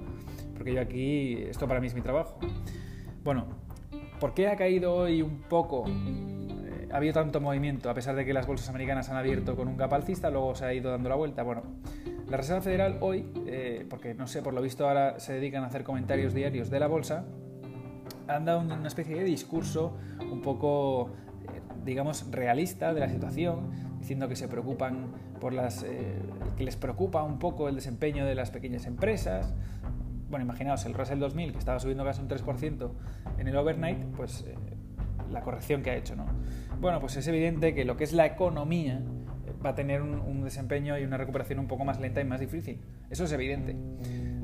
porque 0.55 0.74
yo 0.74 0.81
aquí, 0.81 1.33
esto 1.50 1.67
para 1.67 1.79
mí 1.79 1.88
es 1.88 1.93
mi 1.93 2.01
trabajo. 2.01 2.39
Bueno, 3.24 3.45
¿por 4.19 4.33
qué 4.33 4.48
ha 4.48 4.55
caído 4.55 4.95
hoy 4.95 5.21
un 5.21 5.41
poco? 5.41 5.86
Eh, 5.88 6.89
ha 6.91 6.98
habido 6.98 7.13
tanto 7.13 7.41
movimiento, 7.41 7.91
a 7.91 7.93
pesar 7.93 8.15
de 8.15 8.25
que 8.25 8.33
las 8.33 8.48
bolsas 8.48 8.69
americanas 8.69 9.09
han 9.09 9.17
abierto 9.17 9.55
con 9.55 9.67
un 9.67 9.77
gap 9.77 9.93
alcista, 9.93 10.31
luego 10.31 10.55
se 10.55 10.65
ha 10.65 10.74
ido 10.74 10.89
dando 10.89 11.09
la 11.09 11.15
vuelta. 11.15 11.43
Bueno, 11.43 11.62
la 12.29 12.38
Reserva 12.38 12.62
Federal 12.62 12.98
hoy, 13.01 13.25
eh, 13.48 13.86
porque 13.89 14.13
no 14.13 14.27
sé, 14.27 14.41
por 14.41 14.53
lo 14.53 14.62
visto 14.62 14.88
ahora 14.88 15.19
se 15.19 15.33
dedican 15.33 15.63
a 15.63 15.67
hacer 15.67 15.83
comentarios 15.83 16.33
diarios 16.33 16.69
de 16.69 16.79
la 16.79 16.88
bolsa, 16.88 17.25
han 18.27 18.45
dado 18.45 18.59
una 18.59 18.88
especie 18.88 19.15
de 19.15 19.24
discurso 19.24 19.98
un 20.31 20.41
poco, 20.41 21.09
eh, 21.51 21.62
digamos, 21.83 22.29
realista 22.29 22.93
de 22.93 23.00
la 23.00 23.09
situación, 23.09 23.71
diciendo 24.00 24.27
que 24.27 24.36
se 24.36 24.48
preocupan 24.48 25.07
por 25.41 25.53
las. 25.53 25.83
Eh, 25.83 26.19
que 26.55 26.63
les 26.63 26.75
preocupa 26.75 27.24
un 27.24 27.39
poco 27.39 27.67
el 27.67 27.75
desempeño 27.75 28.25
de 28.25 28.36
las 28.36 28.51
pequeñas 28.51 28.86
empresas. 28.86 29.53
Bueno, 30.29 30.45
imaginaos, 30.45 30.86
el 30.86 30.93
Russell 30.93 31.17
2000, 31.17 31.53
que 31.53 31.57
estaba 31.57 31.79
subiendo 31.79 32.03
casi 32.03 32.21
un 32.21 32.27
3% 32.27 32.91
en 33.39 33.48
el 33.48 33.55
overnight, 33.57 34.03
pues 34.15 34.45
la 35.31 35.41
corrección 35.41 35.81
que 35.81 35.89
ha 35.89 35.95
hecho, 35.95 36.15
¿no? 36.15 36.25
Bueno, 36.79 37.00
pues 37.00 37.17
es 37.17 37.27
evidente 37.27 37.74
que 37.74 37.86
lo 37.86 37.98
que 37.98 38.03
es 38.03 38.13
la 38.13 38.25
economía 38.25 39.01
va 39.63 39.72
a 39.72 39.75
tener 39.75 40.01
un, 40.01 40.44
desempeño 40.44 40.98
y 40.98 41.04
una 41.04 41.18
recuperación 41.18 41.60
un 41.60 41.68
poco 41.68 41.86
más 41.86 42.00
lenta 42.00 42.22
y 42.22 42.24
más 42.24 42.39
difícil. 42.39 42.82
Eso 43.10 43.25
es 43.25 43.32
evidente. 43.32 43.75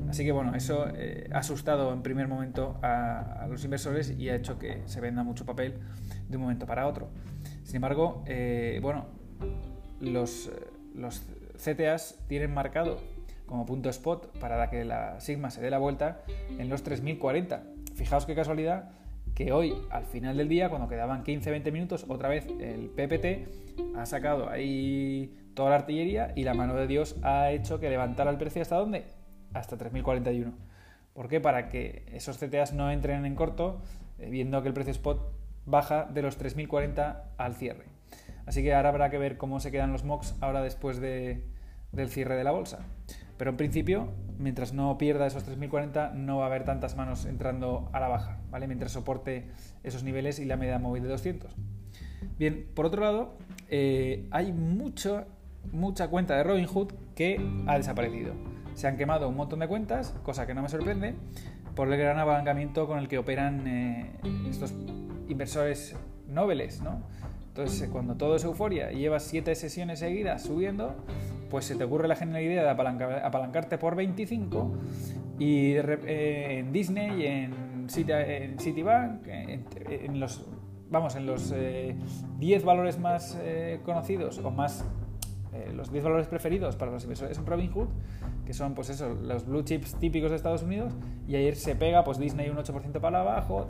Así 0.08 0.24
que 0.24 0.32
bueno, 0.32 0.54
eso 0.54 0.86
eh, 0.94 1.28
ha 1.32 1.38
asustado 1.38 1.92
en 1.92 2.02
primer 2.02 2.28
momento 2.28 2.78
a, 2.82 3.46
los 3.48 3.64
inversores 3.64 4.10
y 4.10 4.28
ha 4.28 4.36
hecho 4.36 4.58
que 4.58 4.82
se 4.86 5.00
venda 5.00 5.22
mucho 5.22 5.44
papel 5.46 5.74
de 6.28 6.36
un 6.36 6.42
momento 6.42 6.66
para 6.66 6.86
otro. 6.86 7.08
Sin 7.64 7.76
embargo, 7.76 8.22
eh, 8.26 8.78
bueno, 8.82 9.06
los, 10.00 10.50
los, 10.94 11.26
CTAs 11.56 12.18
tienen 12.28 12.52
marcado 12.52 13.00
como 13.46 13.64
punto 13.64 13.88
spot 13.88 14.38
para 14.38 14.68
que 14.68 14.84
la 14.84 15.18
Sigma 15.20 15.50
se 15.50 15.62
dé 15.62 15.70
la 15.70 15.78
vuelta 15.78 16.22
en 16.58 16.68
los 16.68 16.82
3040. 16.82 17.62
Fijaos 17.94 18.26
qué 18.26 18.34
casualidad 18.34 18.90
que 19.36 19.52
hoy, 19.52 19.74
al 19.90 20.06
final 20.06 20.38
del 20.38 20.48
día, 20.48 20.70
cuando 20.70 20.88
quedaban 20.88 21.22
15-20 21.22 21.70
minutos, 21.70 22.06
otra 22.08 22.30
vez 22.30 22.46
el 22.58 22.88
PPT 22.88 23.94
ha 23.94 24.06
sacado 24.06 24.48
ahí 24.48 25.50
toda 25.52 25.68
la 25.68 25.76
artillería 25.76 26.32
y 26.34 26.42
la 26.44 26.54
mano 26.54 26.74
de 26.74 26.86
Dios 26.86 27.16
ha 27.22 27.50
hecho 27.50 27.78
que 27.78 27.90
levantara 27.90 28.30
el 28.30 28.38
precio 28.38 28.62
hasta 28.62 28.76
dónde? 28.76 29.04
Hasta 29.52 29.76
3041. 29.76 30.54
¿Por 31.12 31.28
qué? 31.28 31.40
Para 31.40 31.68
que 31.68 32.06
esos 32.12 32.38
CTAs 32.38 32.72
no 32.72 32.90
entren 32.90 33.26
en 33.26 33.34
corto, 33.34 33.82
eh, 34.18 34.30
viendo 34.30 34.62
que 34.62 34.68
el 34.68 34.74
precio 34.74 34.92
spot 34.92 35.30
baja 35.66 36.06
de 36.06 36.22
los 36.22 36.38
3040 36.38 37.32
al 37.36 37.54
cierre. 37.56 37.84
Así 38.46 38.62
que 38.62 38.74
ahora 38.74 38.88
habrá 38.88 39.10
que 39.10 39.18
ver 39.18 39.36
cómo 39.36 39.60
se 39.60 39.70
quedan 39.70 39.92
los 39.92 40.02
MOX 40.02 40.34
ahora 40.40 40.62
después 40.62 40.98
del 40.98 42.08
cierre 42.08 42.36
de 42.36 42.44
la 42.44 42.52
bolsa. 42.52 42.86
Pero 43.36 43.50
en 43.50 43.56
principio, 43.56 44.08
mientras 44.38 44.72
no 44.72 44.96
pierda 44.98 45.26
esos 45.26 45.44
3040, 45.44 46.12
no 46.14 46.38
va 46.38 46.44
a 46.44 46.46
haber 46.46 46.64
tantas 46.64 46.96
manos 46.96 47.26
entrando 47.26 47.88
a 47.92 48.00
la 48.00 48.08
baja, 48.08 48.38
¿vale? 48.50 48.66
Mientras 48.66 48.92
soporte 48.92 49.50
esos 49.82 50.02
niveles 50.02 50.38
y 50.38 50.44
la 50.44 50.56
media 50.56 50.78
móvil 50.78 51.02
de 51.02 51.08
200. 51.10 51.54
Bien, 52.38 52.66
por 52.74 52.86
otro 52.86 53.02
lado, 53.02 53.36
eh, 53.68 54.26
hay 54.30 54.52
mucho, 54.52 55.24
mucha 55.72 56.08
cuenta 56.08 56.36
de 56.36 56.44
Robinhood 56.44 56.92
que 57.14 57.40
ha 57.66 57.76
desaparecido. 57.76 58.34
Se 58.74 58.86
han 58.86 58.96
quemado 58.96 59.28
un 59.28 59.36
montón 59.36 59.60
de 59.60 59.68
cuentas, 59.68 60.14
cosa 60.22 60.46
que 60.46 60.54
no 60.54 60.62
me 60.62 60.68
sorprende, 60.68 61.14
por 61.74 61.92
el 61.92 61.98
gran 61.98 62.18
apalancamiento 62.18 62.86
con 62.86 62.98
el 62.98 63.08
que 63.08 63.18
operan 63.18 63.66
eh, 63.66 64.12
estos 64.48 64.74
inversores 65.28 65.94
nobles, 66.28 66.80
¿no? 66.82 67.02
Entonces, 67.48 67.88
cuando 67.88 68.16
todo 68.16 68.36
es 68.36 68.44
euforia 68.44 68.92
y 68.92 68.98
llevas 68.98 69.24
7 69.24 69.54
sesiones 69.54 70.00
seguidas 70.00 70.42
subiendo, 70.42 70.94
pues 71.50 71.64
se 71.64 71.76
te 71.76 71.84
ocurre 71.84 72.08
la 72.08 72.16
genial 72.16 72.42
idea 72.42 72.62
de 72.62 72.70
apalancarte 72.70 73.78
por 73.78 73.94
25 73.94 74.72
y 75.38 75.72
eh, 75.74 76.58
en 76.58 76.72
Disney, 76.72 77.26
en, 77.26 77.86
en 77.94 78.58
Citibank, 78.58 79.26
en, 79.26 80.20
los 80.20 80.46
vamos, 80.88 81.14
en 81.16 81.26
los 81.26 81.50
10 81.50 81.60
eh, 81.60 82.64
valores 82.64 82.98
más 82.98 83.38
eh, 83.42 83.80
conocidos 83.84 84.38
o 84.38 84.50
más 84.50 84.84
los 85.74 85.90
10 85.90 86.04
valores 86.04 86.26
preferidos 86.26 86.76
para 86.76 86.92
los 86.92 87.02
inversores 87.04 87.38
en 87.38 87.46
Robinhood, 87.46 87.88
que 88.44 88.52
son 88.52 88.74
pues 88.74 88.90
eso, 88.90 89.14
los 89.14 89.46
blue 89.46 89.62
chips 89.62 89.94
típicos 89.94 90.28
de 90.28 90.36
Estados 90.36 90.62
Unidos, 90.62 90.92
y 91.26 91.34
ayer 91.34 91.56
se 91.56 91.74
pega 91.74 92.04
pues 92.04 92.18
Disney 92.18 92.50
un 92.50 92.58
8% 92.58 93.00
para 93.00 93.22
abajo, 93.22 93.66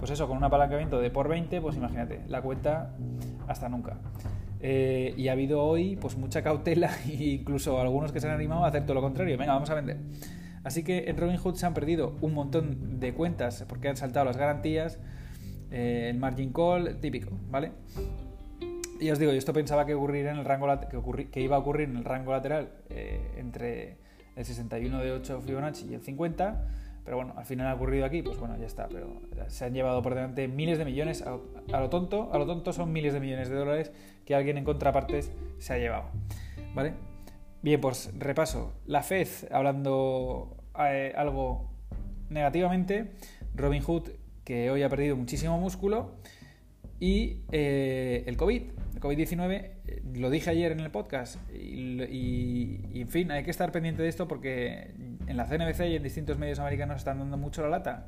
pues 0.00 0.10
eso, 0.10 0.26
con 0.26 0.36
un 0.36 0.42
apalancamiento 0.42 0.98
de 1.00 1.08
por 1.10 1.28
20, 1.28 1.60
pues 1.60 1.76
imagínate, 1.76 2.22
la 2.26 2.42
cuenta 2.42 2.96
hasta 3.46 3.68
nunca. 3.68 3.96
Eh, 4.62 5.14
y 5.16 5.28
ha 5.28 5.32
habido 5.32 5.62
hoy 5.62 5.96
pues 5.96 6.16
mucha 6.16 6.42
cautela 6.42 6.90
e 7.08 7.24
incluso 7.34 7.80
algunos 7.80 8.12
que 8.12 8.20
se 8.20 8.28
han 8.28 8.34
animado 8.34 8.64
a 8.64 8.68
hacer 8.68 8.84
todo 8.84 8.94
lo 8.94 9.02
contrario. 9.02 9.36
Venga, 9.38 9.54
vamos 9.54 9.70
a 9.70 9.74
vender. 9.74 9.98
Así 10.62 10.82
que 10.82 11.04
en 11.08 11.16
Robinhood 11.16 11.54
se 11.54 11.66
han 11.66 11.74
perdido 11.74 12.16
un 12.20 12.34
montón 12.34 13.00
de 13.00 13.14
cuentas 13.14 13.64
porque 13.66 13.88
han 13.88 13.96
saltado 13.96 14.26
las 14.26 14.36
garantías, 14.36 14.98
eh, 15.70 16.08
el 16.10 16.18
margin 16.18 16.52
call 16.52 17.00
típico, 17.00 17.30
¿vale? 17.50 17.72
Y 19.00 19.10
os 19.10 19.18
digo, 19.18 19.32
yo 19.32 19.38
esto 19.38 19.54
pensaba 19.54 19.86
que, 19.86 19.92
en 19.92 20.26
el 20.26 20.44
rango 20.44 20.68
que 21.30 21.40
iba 21.40 21.56
a 21.56 21.58
ocurrir 21.58 21.88
en 21.88 21.96
el 21.96 22.04
rango 22.04 22.32
lateral 22.32 22.68
eh, 22.90 23.32
entre 23.38 23.96
el 24.36 24.44
61 24.44 24.98
de 24.98 25.12
8 25.12 25.40
Fibonacci 25.40 25.86
y 25.88 25.94
el 25.94 26.02
50 26.02 26.66
pero 27.10 27.24
bueno, 27.24 27.34
al 27.36 27.44
final 27.44 27.66
ha 27.66 27.74
ocurrido 27.74 28.04
aquí, 28.04 28.22
pues 28.22 28.38
bueno, 28.38 28.56
ya 28.56 28.66
está. 28.66 28.86
Pero 28.86 29.20
se 29.48 29.64
han 29.64 29.74
llevado 29.74 30.00
por 30.00 30.14
delante 30.14 30.46
miles 30.46 30.78
de 30.78 30.84
millones, 30.84 31.22
a, 31.22 31.80
lo 31.80 31.90
tonto, 31.90 32.32
a 32.32 32.38
lo 32.38 32.46
tonto 32.46 32.72
son 32.72 32.92
miles 32.92 33.12
de 33.12 33.18
millones 33.18 33.48
de 33.48 33.56
dólares 33.56 33.90
que 34.24 34.36
alguien 34.36 34.58
en 34.58 34.64
contrapartes 34.64 35.32
se 35.58 35.72
ha 35.72 35.78
llevado. 35.78 36.04
¿Vale? 36.72 36.92
Bien, 37.62 37.80
pues 37.80 38.12
repaso. 38.16 38.74
La 38.86 39.02
Fed, 39.02 39.26
hablando 39.50 40.56
eh, 40.78 41.12
algo 41.16 41.72
negativamente, 42.28 43.10
Robin 43.56 43.82
Hood, 43.82 44.10
que 44.44 44.70
hoy 44.70 44.84
ha 44.84 44.88
perdido 44.88 45.16
muchísimo 45.16 45.58
músculo, 45.58 46.14
y 47.00 47.38
eh, 47.50 48.22
el 48.28 48.36
COVID. 48.36 48.62
El 48.94 49.00
COVID-19, 49.00 49.50
eh, 49.50 50.02
lo 50.14 50.30
dije 50.30 50.50
ayer 50.50 50.70
en 50.70 50.78
el 50.78 50.92
podcast, 50.92 51.40
y, 51.52 53.00
en 53.00 53.08
fin, 53.08 53.32
hay 53.32 53.42
que 53.42 53.50
estar 53.50 53.72
pendiente 53.72 54.04
de 54.04 54.08
esto 54.08 54.28
porque 54.28 54.92
en 55.30 55.36
la 55.36 55.46
CNBC 55.46 55.86
y 55.86 55.96
en 55.96 56.02
distintos 56.02 56.38
medios 56.38 56.58
americanos 56.58 56.96
están 56.96 57.18
dando 57.18 57.36
mucho 57.36 57.62
la 57.62 57.68
lata. 57.68 58.06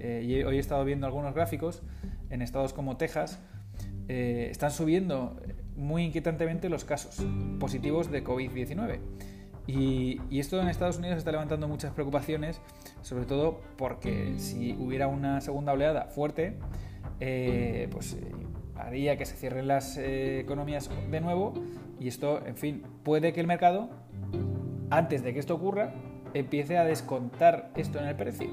Eh, 0.00 0.44
hoy 0.46 0.56
he 0.56 0.58
estado 0.60 0.84
viendo 0.84 1.06
algunos 1.06 1.34
gráficos 1.34 1.82
en 2.30 2.42
estados 2.42 2.72
como 2.72 2.96
Texas, 2.96 3.38
están 4.08 4.70
subiendo 4.70 5.40
muy 5.76 6.04
inquietantemente 6.04 6.68
los 6.68 6.84
casos 6.84 7.24
positivos 7.58 8.10
de 8.10 8.24
COVID-19. 8.24 9.00
Y, 9.66 10.20
esto 10.30 10.60
en 10.60 10.68
Estados 10.68 10.98
Unidos 10.98 11.18
está 11.18 11.32
levantando 11.32 11.66
muchas 11.66 11.92
preocupaciones, 11.92 12.60
sobre 13.02 13.24
todo 13.24 13.60
porque 13.76 14.34
si 14.38 14.74
hubiera 14.74 15.08
una 15.08 15.40
segunda 15.40 15.72
oleada 15.72 16.06
fuerte, 16.06 16.54
eh, 17.18 17.88
pues 17.90 18.14
eh, 18.14 18.30
haría 18.76 19.16
que 19.16 19.26
se 19.26 19.34
cierren 19.34 19.66
las 19.66 19.96
eh, 19.96 20.40
economías 20.40 20.90
de 21.10 21.20
nuevo 21.20 21.54
y 21.98 22.08
esto, 22.08 22.44
en 22.46 22.56
fin, 22.56 22.82
puede 23.02 23.32
que 23.32 23.40
el 23.40 23.46
mercado, 23.46 23.90
antes 24.90 25.24
de 25.24 25.32
que 25.32 25.40
esto 25.40 25.54
ocurra, 25.54 25.94
empiece 26.38 26.78
a 26.78 26.84
descontar 26.84 27.70
esto 27.76 27.98
en 27.98 28.06
el 28.06 28.16
precio. 28.16 28.48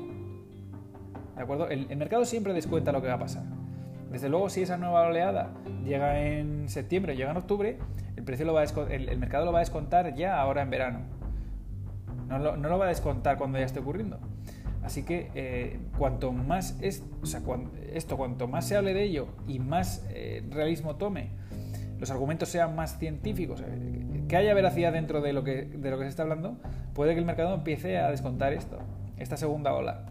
¿De 1.35 1.41
acuerdo? 1.41 1.67
El, 1.69 1.95
mercado 1.97 2.25
siempre 2.25 2.53
descuenta 2.53 2.91
lo 2.91 3.01
que 3.01 3.07
va 3.07 3.15
a 3.15 3.19
pasar. 3.19 3.43
Desde 4.11 4.29
luego, 4.29 4.49
si 4.49 4.61
esa 4.61 4.77
nueva 4.77 5.07
oleada 5.07 5.51
llega 5.83 6.19
en 6.21 6.69
septiembre, 6.69 7.15
llega 7.15 7.31
en 7.31 7.37
octubre, 7.37 7.79
el, 8.15 8.23
precio 8.23 8.45
lo 8.45 8.53
va 8.53 8.63
el, 8.63 9.17
mercado 9.17 9.45
lo 9.45 9.51
va 9.51 9.59
a 9.59 9.61
descontar 9.61 10.13
ya 10.15 10.39
ahora 10.39 10.61
en 10.61 10.69
verano. 10.69 10.99
No 12.27 12.39
lo 12.55 12.77
va 12.77 12.85
a 12.85 12.89
descontar 12.89 13.37
cuando 13.37 13.59
ya 13.59 13.65
esté 13.65 13.79
ocurriendo. 13.79 14.19
Así 14.83 15.03
que 15.03 15.31
eh, 15.33 15.79
cuanto 15.97 16.31
más 16.31 16.77
es, 16.81 17.03
esto, 17.93 18.17
cuanto 18.17 18.47
más 18.47 18.67
se 18.67 18.75
hable 18.75 18.93
de 18.93 19.03
ello 19.03 19.27
y 19.47 19.59
más 19.59 20.05
eh, 20.09 20.43
realismo 20.49 20.97
tome, 20.97 21.29
los 21.99 22.11
argumentos 22.11 22.49
sean 22.49 22.75
más 22.75 22.99
científicos, 22.99 23.63
eh, 23.65 24.23
que 24.27 24.35
haya 24.35 24.53
veracidad 24.53 24.91
dentro 24.91 25.21
de 25.21 25.31
lo 25.31 25.43
que 25.43 25.69
se 25.71 26.07
está 26.07 26.23
hablando, 26.23 26.57
puede 26.93 27.13
que 27.13 27.19
el 27.19 27.25
mercado 27.25 27.55
empiece 27.55 27.97
a 27.97 28.09
descontar 28.09 28.53
esto, 28.53 28.79
esta 29.17 29.37
segunda 29.37 29.73
ola. 29.73 30.05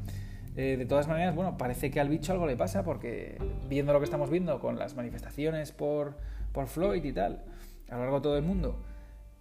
de 0.54 0.84
todas 0.86 1.08
maneras, 1.08 1.34
bueno, 1.34 1.56
parece 1.56 1.90
que 1.90 2.00
al 2.00 2.08
bicho 2.08 2.32
algo 2.32 2.46
le 2.46 2.56
pasa 2.56 2.84
porque 2.84 3.38
viendo 3.68 3.92
lo 3.92 4.00
que 4.00 4.04
estamos 4.04 4.30
viendo 4.30 4.60
con 4.60 4.78
las 4.78 4.96
manifestaciones 4.96 5.72
por, 5.72 6.16
por 6.52 6.66
Floyd 6.66 7.04
y 7.04 7.12
tal, 7.12 7.42
a 7.88 7.94
lo 7.94 8.00
largo 8.00 8.16
de 8.16 8.22
todo 8.22 8.36
el 8.36 8.44
mundo, 8.44 8.82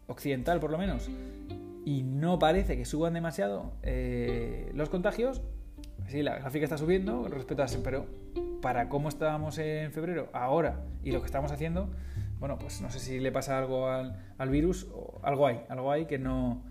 occidental 0.08 0.60
por 0.60 0.72
lo 0.72 0.78
menos, 0.78 1.10
y 1.86 2.04
no 2.04 2.38
parece 2.40 2.78
que 2.78 2.86
suban 2.86 3.14
demasiado 3.14 3.74
eh, 3.84 4.72
los 4.74 4.90
contagios, 4.90 5.42
sí, 6.08 6.22
la 6.22 6.38
gráfica 6.38 6.66
está 6.66 6.78
subiendo 6.78 7.28
respecto 7.28 7.66
pero 7.84 8.06
para 8.62 8.90
cómo 8.90 9.10
estábamos 9.10 9.58
en 9.58 9.92
febrero, 9.92 10.30
ahora 10.34 10.82
y 11.04 11.12
lo 11.12 11.22
que 11.22 11.26
estamos 11.26 11.52
haciendo, 11.52 11.90
bueno, 12.40 12.58
pues 12.60 12.82
no 12.82 12.90
sé 12.92 13.00
si 13.00 13.20
le 13.20 13.32
pasa 13.32 13.58
algo 13.58 13.88
al, 13.88 14.50
virus 14.50 14.88
o 14.94 15.20
algo 15.24 15.48
hay, 15.48 15.62
algo 15.70 15.92
hay 15.92 16.06
que 16.06 16.20
no 16.20 16.64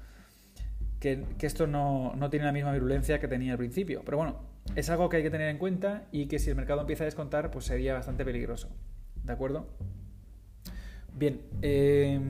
que, 1.00 1.24
esto 1.40 1.66
no, 1.66 2.14
no, 2.14 2.30
tiene 2.30 2.46
la 2.46 2.52
misma 2.52 2.72
virulencia 2.72 3.18
que 3.18 3.26
tenía 3.26 3.52
al 3.52 3.58
principio. 3.58 4.02
Pero 4.04 4.18
bueno, 4.18 4.36
es 4.76 4.88
algo 4.90 5.08
que 5.08 5.16
hay 5.16 5.22
que 5.22 5.30
tener 5.30 5.48
en 5.48 5.58
cuenta 5.58 6.06
y 6.12 6.26
que 6.26 6.38
si 6.38 6.50
el 6.50 6.56
mercado 6.56 6.82
empieza 6.82 7.04
a 7.04 7.06
descontar, 7.06 7.50
pues 7.50 7.64
sería 7.64 7.94
bastante 7.94 8.24
peligroso. 8.24 8.68
¿De 9.24 9.32
acuerdo? 9.32 9.66
Bien, 11.12 11.40
eh, 11.62 12.20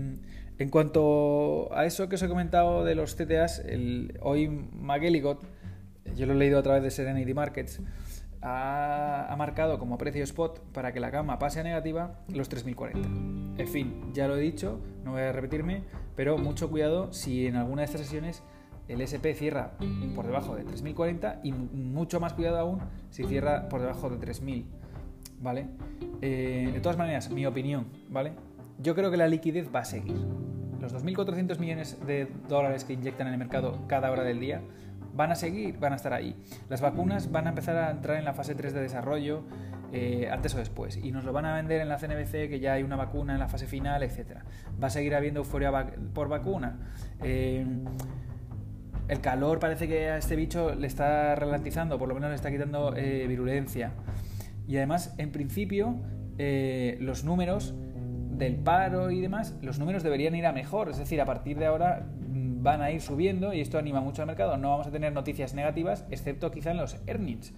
en 0.58 0.68
cuanto 0.68 1.74
a 1.74 1.84
eso 1.84 2.08
que 2.08 2.14
os 2.14 2.22
he 2.22 2.28
comentado 2.28 2.84
de 2.84 2.94
los 2.94 3.14
CTAs, 3.14 3.60
el, 3.60 4.18
hoy 4.20 4.48
McElligott, 4.48 5.42
yo 6.16 6.26
lo 6.26 6.32
he 6.32 6.36
leído 6.36 6.58
a 6.58 6.62
través 6.62 6.82
de 6.82 6.90
Serenity 6.90 7.34
Markets, 7.34 7.80
ha, 8.42 9.34
marcado 9.36 9.78
como 9.78 9.98
precio 9.98 10.24
spot 10.24 10.60
para 10.72 10.92
que 10.92 11.00
la 11.00 11.10
gama 11.10 11.38
pase 11.38 11.60
a 11.60 11.62
negativa 11.62 12.20
los 12.28 12.48
3040. 12.48 13.08
En 13.62 13.68
fin, 13.68 14.12
ya 14.12 14.28
lo 14.28 14.36
he 14.36 14.40
dicho, 14.40 14.80
no 15.04 15.12
voy 15.12 15.22
a 15.22 15.32
repetirme, 15.32 15.84
pero 16.16 16.38
mucho 16.38 16.70
cuidado 16.70 17.12
si 17.12 17.46
en 17.46 17.56
alguna 17.56 17.82
de 17.82 17.86
estas 17.86 18.02
sesiones 18.02 18.42
el 18.90 19.00
SP 19.06 19.34
cierra 19.34 19.72
por 20.14 20.26
debajo 20.26 20.56
de 20.56 20.64
3040 20.64 21.40
y 21.42 21.52
mucho 21.52 22.20
más 22.20 22.32
cuidado 22.32 22.58
aún 22.58 22.80
si 23.10 23.24
cierra 23.24 23.68
por 23.68 23.80
debajo 23.80 24.10
de 24.10 24.16
3000. 24.18 24.66
¿Vale? 25.40 25.68
Eh, 26.20 26.70
de 26.72 26.80
todas 26.80 26.98
maneras, 26.98 27.30
mi 27.30 27.46
opinión, 27.46 27.86
¿vale? 28.10 28.32
Yo 28.78 28.94
creo 28.94 29.10
que 29.10 29.16
la 29.16 29.26
liquidez 29.26 29.70
va 29.74 29.80
a 29.80 29.84
seguir. 29.84 30.16
Los 30.80 30.94
2.400 30.94 31.58
millones 31.58 31.98
de 32.06 32.28
dólares 32.48 32.84
que 32.84 32.92
inyectan 32.92 33.26
en 33.28 33.34
el 33.34 33.38
mercado 33.38 33.78
cada 33.86 34.10
hora 34.10 34.22
del 34.22 34.40
día 34.40 34.60
van 35.14 35.32
a 35.32 35.34
seguir, 35.34 35.78
van 35.78 35.92
a 35.92 35.96
estar 35.96 36.12
ahí. 36.12 36.36
Las 36.68 36.80
vacunas 36.80 37.30
van 37.30 37.46
a 37.46 37.50
empezar 37.50 37.76
a 37.76 37.90
entrar 37.90 38.16
en 38.18 38.24
la 38.24 38.34
fase 38.34 38.54
3 38.54 38.72
de 38.72 38.80
desarrollo 38.80 39.42
eh, 39.92 40.28
antes 40.30 40.54
o 40.54 40.58
después. 40.58 40.96
Y 40.96 41.12
nos 41.12 41.24
lo 41.24 41.32
van 41.32 41.44
a 41.46 41.54
vender 41.54 41.80
en 41.80 41.88
la 41.88 41.98
CNBC 41.98 42.48
que 42.48 42.60
ya 42.60 42.74
hay 42.74 42.82
una 42.82 42.96
vacuna 42.96 43.34
en 43.34 43.40
la 43.40 43.48
fase 43.48 43.66
final, 43.66 44.02
etc. 44.02 44.38
Va 44.82 44.86
a 44.86 44.90
seguir 44.90 45.14
habiendo 45.14 45.40
euforia 45.40 45.70
por 46.14 46.28
vacuna. 46.28 46.78
Eh, 47.22 47.66
el 49.08 49.20
calor 49.20 49.58
parece 49.58 49.88
que 49.88 50.10
a 50.10 50.18
este 50.18 50.36
bicho 50.36 50.74
le 50.74 50.86
está 50.86 51.34
ralentizando, 51.34 51.98
por 51.98 52.08
lo 52.08 52.14
menos 52.14 52.30
le 52.30 52.36
está 52.36 52.50
quitando 52.50 52.94
eh, 52.96 53.26
virulencia. 53.26 53.92
Y 54.66 54.76
además, 54.76 55.14
en 55.18 55.32
principio, 55.32 55.96
los 57.00 57.24
números 57.24 57.74
del 58.40 58.56
paro 58.56 59.10
y 59.10 59.20
demás, 59.20 59.54
los 59.62 59.78
números 59.78 60.02
deberían 60.02 60.34
ir 60.34 60.46
a 60.46 60.52
mejor. 60.52 60.88
Es 60.90 60.98
decir, 60.98 61.20
a 61.20 61.24
partir 61.24 61.58
de 61.58 61.66
ahora 61.66 62.06
van 62.62 62.82
a 62.82 62.90
ir 62.90 63.00
subiendo 63.00 63.52
y 63.52 63.60
esto 63.60 63.78
anima 63.78 64.00
mucho 64.00 64.22
al 64.22 64.26
mercado. 64.26 64.56
No 64.56 64.70
vamos 64.70 64.86
a 64.86 64.90
tener 64.90 65.12
noticias 65.12 65.54
negativas, 65.54 66.04
excepto 66.10 66.50
quizá 66.50 66.72
en 66.72 66.76
los 66.76 66.96
earnings 67.06 67.52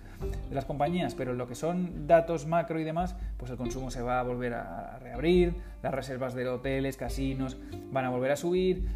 de 0.49 0.55
las 0.55 0.65
compañías, 0.65 1.15
pero 1.15 1.33
en 1.33 1.39
lo 1.39 1.49
que 1.49 1.55
son 1.55 2.07
datos 2.07 2.47
macro 2.47 2.79
y 2.79 2.85
demás, 2.85 3.17
pues 3.37 3.51
el 3.51 3.57
consumo 3.57 3.91
se 3.91 4.03
va 4.03 4.21
a 4.21 4.23
volver 4.23 4.55
a 4.55 4.99
reabrir, 5.01 5.55
las 5.83 5.93
reservas 5.93 6.35
de 6.35 6.49
hoteles, 6.49 6.97
casinos 6.97 7.59
van 7.91 8.05
a 8.05 8.11
volver 8.11 8.31
a 8.33 8.37
subir, 8.37 8.87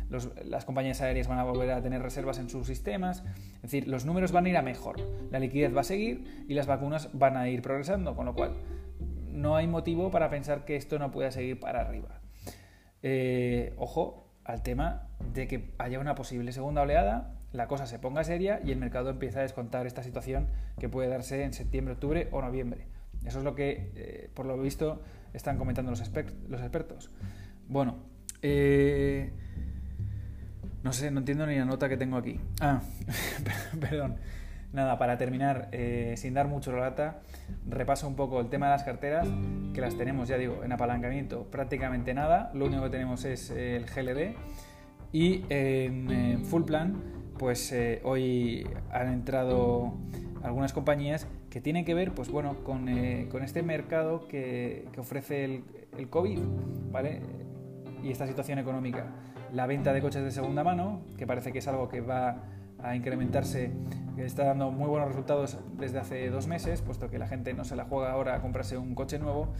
las 0.44 0.64
compañías 0.64 1.00
aéreas 1.00 1.28
van 1.28 1.38
a 1.38 1.44
volver 1.44 1.70
a 1.70 1.82
tener 1.82 2.00
reservas 2.02 2.38
en 2.38 2.48
sus 2.48 2.66
sistemas. 2.66 3.24
Es 3.56 3.62
decir, 3.62 3.88
los 3.88 4.04
números 4.04 4.32
van 4.32 4.46
a 4.46 4.48
ir 4.48 4.56
a 4.56 4.62
mejor, 4.62 4.96
la 5.30 5.38
liquidez 5.38 5.74
va 5.74 5.80
a 5.80 5.84
seguir 5.84 6.46
y 6.48 6.54
las 6.54 6.66
vacunas 6.66 7.10
van 7.12 7.36
a 7.36 7.48
ir 7.48 7.62
progresando, 7.62 8.14
con 8.14 8.26
lo 8.26 8.34
cual 8.34 8.52
no 9.28 9.56
hay 9.56 9.66
motivo 9.66 10.10
para 10.10 10.30
pensar 10.30 10.64
que 10.64 10.76
esto 10.76 10.98
no 10.98 11.10
pueda 11.10 11.30
seguir 11.30 11.58
para 11.58 11.80
arriba. 11.80 12.20
Eh, 13.02 13.74
ojo 13.76 14.32
al 14.44 14.62
tema 14.62 15.05
de 15.32 15.48
que 15.48 15.70
haya 15.78 15.98
una 15.98 16.14
posible 16.14 16.52
segunda 16.52 16.82
oleada, 16.82 17.32
la 17.52 17.68
cosa 17.68 17.86
se 17.86 17.98
ponga 17.98 18.24
seria 18.24 18.60
y 18.64 18.70
el 18.70 18.78
mercado 18.78 19.10
empieza 19.10 19.40
a 19.40 19.42
descontar 19.42 19.86
esta 19.86 20.02
situación 20.02 20.48
que 20.78 20.88
puede 20.88 21.08
darse 21.08 21.42
en 21.42 21.52
septiembre, 21.52 21.94
octubre 21.94 22.28
o 22.32 22.42
noviembre. 22.42 22.86
Eso 23.24 23.38
es 23.38 23.44
lo 23.44 23.54
que, 23.54 23.90
eh, 23.96 24.30
por 24.34 24.46
lo 24.46 24.58
visto, 24.58 25.02
están 25.32 25.58
comentando 25.58 25.90
los, 25.90 26.00
expertos. 26.00 27.10
Bueno, 27.68 27.96
eh, 28.42 29.32
no 30.82 30.92
sé, 30.92 31.10
no 31.10 31.20
entiendo 31.20 31.46
ni 31.46 31.56
la 31.56 31.64
nota 31.64 31.88
que 31.88 31.96
tengo 31.96 32.16
aquí. 32.16 32.38
Ah, 32.60 32.82
perdón. 33.80 34.16
Nada, 34.72 34.98
para 34.98 35.16
terminar, 35.16 35.68
eh, 35.72 36.14
sin 36.18 36.34
dar 36.34 36.48
mucho 36.48 36.70
la 36.72 36.80
lata, 36.80 37.20
repaso 37.66 38.06
un 38.06 38.14
poco 38.14 38.40
el 38.40 38.50
tema 38.50 38.66
de 38.66 38.72
las 38.72 38.82
carteras, 38.82 39.26
que 39.72 39.80
las 39.80 39.96
tenemos, 39.96 40.28
ya 40.28 40.36
digo, 40.36 40.62
en 40.64 40.72
apalancamiento 40.72 41.44
prácticamente 41.44 42.12
nada, 42.12 42.50
lo 42.52 42.66
único 42.66 42.82
que 42.82 42.90
tenemos 42.90 43.24
es 43.24 43.50
el 43.50 43.86
GLD 43.86 44.36
y 45.16 45.46
en 45.48 46.44
full 46.44 46.64
plan, 46.64 47.02
pues 47.38 47.72
eh, 47.72 48.02
hoy 48.04 48.68
han 48.92 49.10
entrado 49.10 49.94
algunas 50.42 50.74
compañías 50.74 51.26
que 51.48 51.62
tienen 51.62 51.86
que 51.86 51.94
ver, 51.94 52.12
pues 52.12 52.28
bueno, 52.28 52.56
con, 52.64 52.90
eh, 52.90 53.26
este 53.42 53.62
mercado 53.62 54.28
que, 54.28 54.86
ofrece 54.98 55.46
el, 55.46 55.64
el 55.96 56.10
COVID, 56.10 56.38
¿vale? 56.92 57.20
Y 58.02 58.10
esta 58.10 58.26
situación 58.26 58.58
económica. 58.58 59.06
La 59.54 59.66
venta 59.66 59.94
de 59.94 60.02
coches 60.02 60.22
de 60.22 60.30
segunda 60.30 60.62
mano, 60.62 61.00
que 61.16 61.26
parece 61.26 61.50
que 61.50 61.60
es 61.60 61.68
algo 61.68 61.88
que 61.88 62.02
va 62.02 62.42
a 62.86 62.94
incrementarse, 62.94 63.70
está 64.16 64.44
dando 64.44 64.70
muy 64.70 64.88
buenos 64.88 65.08
resultados 65.08 65.58
desde 65.78 65.98
hace 65.98 66.30
dos 66.30 66.46
meses, 66.46 66.82
puesto 66.82 67.10
que 67.10 67.18
la 67.18 67.26
gente 67.26 67.52
no 67.52 67.64
se 67.64 67.76
la 67.76 67.84
juega 67.84 68.12
ahora 68.12 68.36
a 68.36 68.40
comprarse 68.40 68.78
un 68.78 68.94
coche 68.94 69.18
nuevo. 69.18 69.52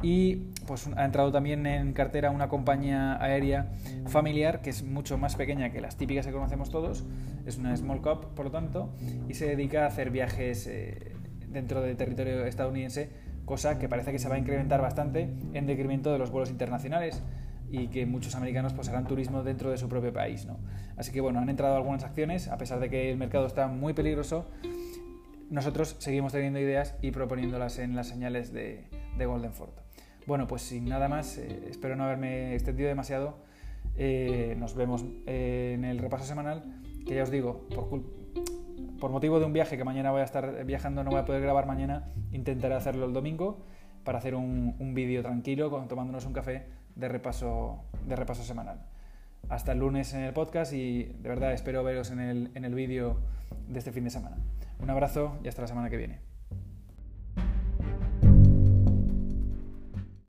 Y 0.00 0.36
pues 0.66 0.88
ha 0.96 1.04
entrado 1.04 1.32
también 1.32 1.66
en 1.66 1.92
cartera 1.92 2.30
una 2.30 2.48
compañía 2.48 3.20
aérea 3.20 3.72
familiar 4.06 4.62
que 4.62 4.70
es 4.70 4.84
mucho 4.84 5.18
más 5.18 5.34
pequeña 5.34 5.70
que 5.70 5.80
las 5.80 5.96
típicas 5.96 6.24
que 6.24 6.32
conocemos 6.32 6.70
todos, 6.70 7.04
es 7.46 7.58
una 7.58 7.76
small 7.76 8.00
cap 8.00 8.26
por 8.36 8.44
lo 8.44 8.50
tanto, 8.52 8.94
y 9.28 9.34
se 9.34 9.46
dedica 9.46 9.84
a 9.84 9.86
hacer 9.88 10.10
viajes 10.10 10.68
eh, 10.68 11.16
dentro 11.48 11.82
del 11.82 11.96
territorio 11.96 12.44
estadounidense, 12.44 13.10
cosa 13.44 13.80
que 13.80 13.88
parece 13.88 14.12
que 14.12 14.20
se 14.20 14.28
va 14.28 14.36
a 14.36 14.38
incrementar 14.38 14.80
bastante 14.80 15.28
en 15.52 15.66
decremento 15.66 16.12
de 16.12 16.18
los 16.18 16.30
vuelos 16.30 16.50
internacionales 16.50 17.24
y 17.70 17.88
que 17.88 18.06
muchos 18.06 18.34
americanos 18.34 18.72
pues 18.72 18.88
harán 18.88 19.06
turismo 19.06 19.42
dentro 19.42 19.70
de 19.70 19.78
su 19.78 19.88
propio 19.88 20.12
país. 20.12 20.46
¿no? 20.46 20.58
Así 20.96 21.12
que 21.12 21.20
bueno, 21.20 21.40
han 21.40 21.48
entrado 21.48 21.76
algunas 21.76 22.04
acciones, 22.04 22.48
a 22.48 22.58
pesar 22.58 22.80
de 22.80 22.88
que 22.88 23.10
el 23.10 23.16
mercado 23.16 23.46
está 23.46 23.66
muy 23.68 23.92
peligroso, 23.92 24.46
nosotros 25.50 25.96
seguimos 25.98 26.32
teniendo 26.32 26.58
ideas 26.58 26.94
y 27.00 27.10
proponiéndolas 27.10 27.78
en 27.78 27.96
las 27.96 28.08
señales 28.08 28.52
de, 28.52 28.84
de 29.16 29.26
Golden 29.26 29.52
Ford. 29.52 29.70
Bueno, 30.26 30.46
pues 30.46 30.62
sin 30.62 30.86
nada 30.86 31.08
más, 31.08 31.38
eh, 31.38 31.68
espero 31.70 31.96
no 31.96 32.04
haberme 32.04 32.54
extendido 32.54 32.88
demasiado. 32.88 33.38
Eh, 33.96 34.54
nos 34.58 34.74
vemos 34.74 35.04
eh, 35.26 35.72
en 35.74 35.84
el 35.84 35.98
repaso 35.98 36.24
semanal, 36.24 36.82
que 37.06 37.14
ya 37.14 37.22
os 37.22 37.30
digo, 37.30 37.66
por, 37.74 37.88
por 39.00 39.10
motivo 39.10 39.40
de 39.40 39.46
un 39.46 39.54
viaje 39.54 39.78
que 39.78 39.84
mañana 39.84 40.10
voy 40.10 40.20
a 40.20 40.24
estar 40.24 40.64
viajando, 40.66 41.02
no 41.02 41.10
voy 41.10 41.20
a 41.20 41.24
poder 41.24 41.40
grabar 41.40 41.66
mañana, 41.66 42.12
intentaré 42.30 42.74
hacerlo 42.74 43.06
el 43.06 43.14
domingo 43.14 43.64
para 44.04 44.18
hacer 44.18 44.34
un, 44.34 44.76
un 44.78 44.94
vídeo 44.94 45.22
tranquilo, 45.22 45.70
tomándonos 45.88 46.26
un 46.26 46.34
café 46.34 46.66
de 46.98 47.08
repaso, 47.08 47.82
de 48.06 48.16
repaso 48.16 48.42
semanal. 48.42 48.80
Hasta 49.48 49.72
el 49.72 49.78
lunes 49.78 50.12
en 50.12 50.20
el 50.20 50.34
podcast 50.34 50.72
y 50.72 51.04
de 51.04 51.28
verdad 51.28 51.52
espero 51.52 51.82
veros 51.82 52.10
en 52.10 52.20
el, 52.20 52.50
en 52.54 52.64
el 52.64 52.74
vídeo 52.74 53.16
de 53.68 53.78
este 53.78 53.92
fin 53.92 54.04
de 54.04 54.10
semana. 54.10 54.36
Un 54.80 54.90
abrazo 54.90 55.38
y 55.42 55.48
hasta 55.48 55.62
la 55.62 55.68
semana 55.68 55.88
que 55.88 55.96
viene. 55.96 56.27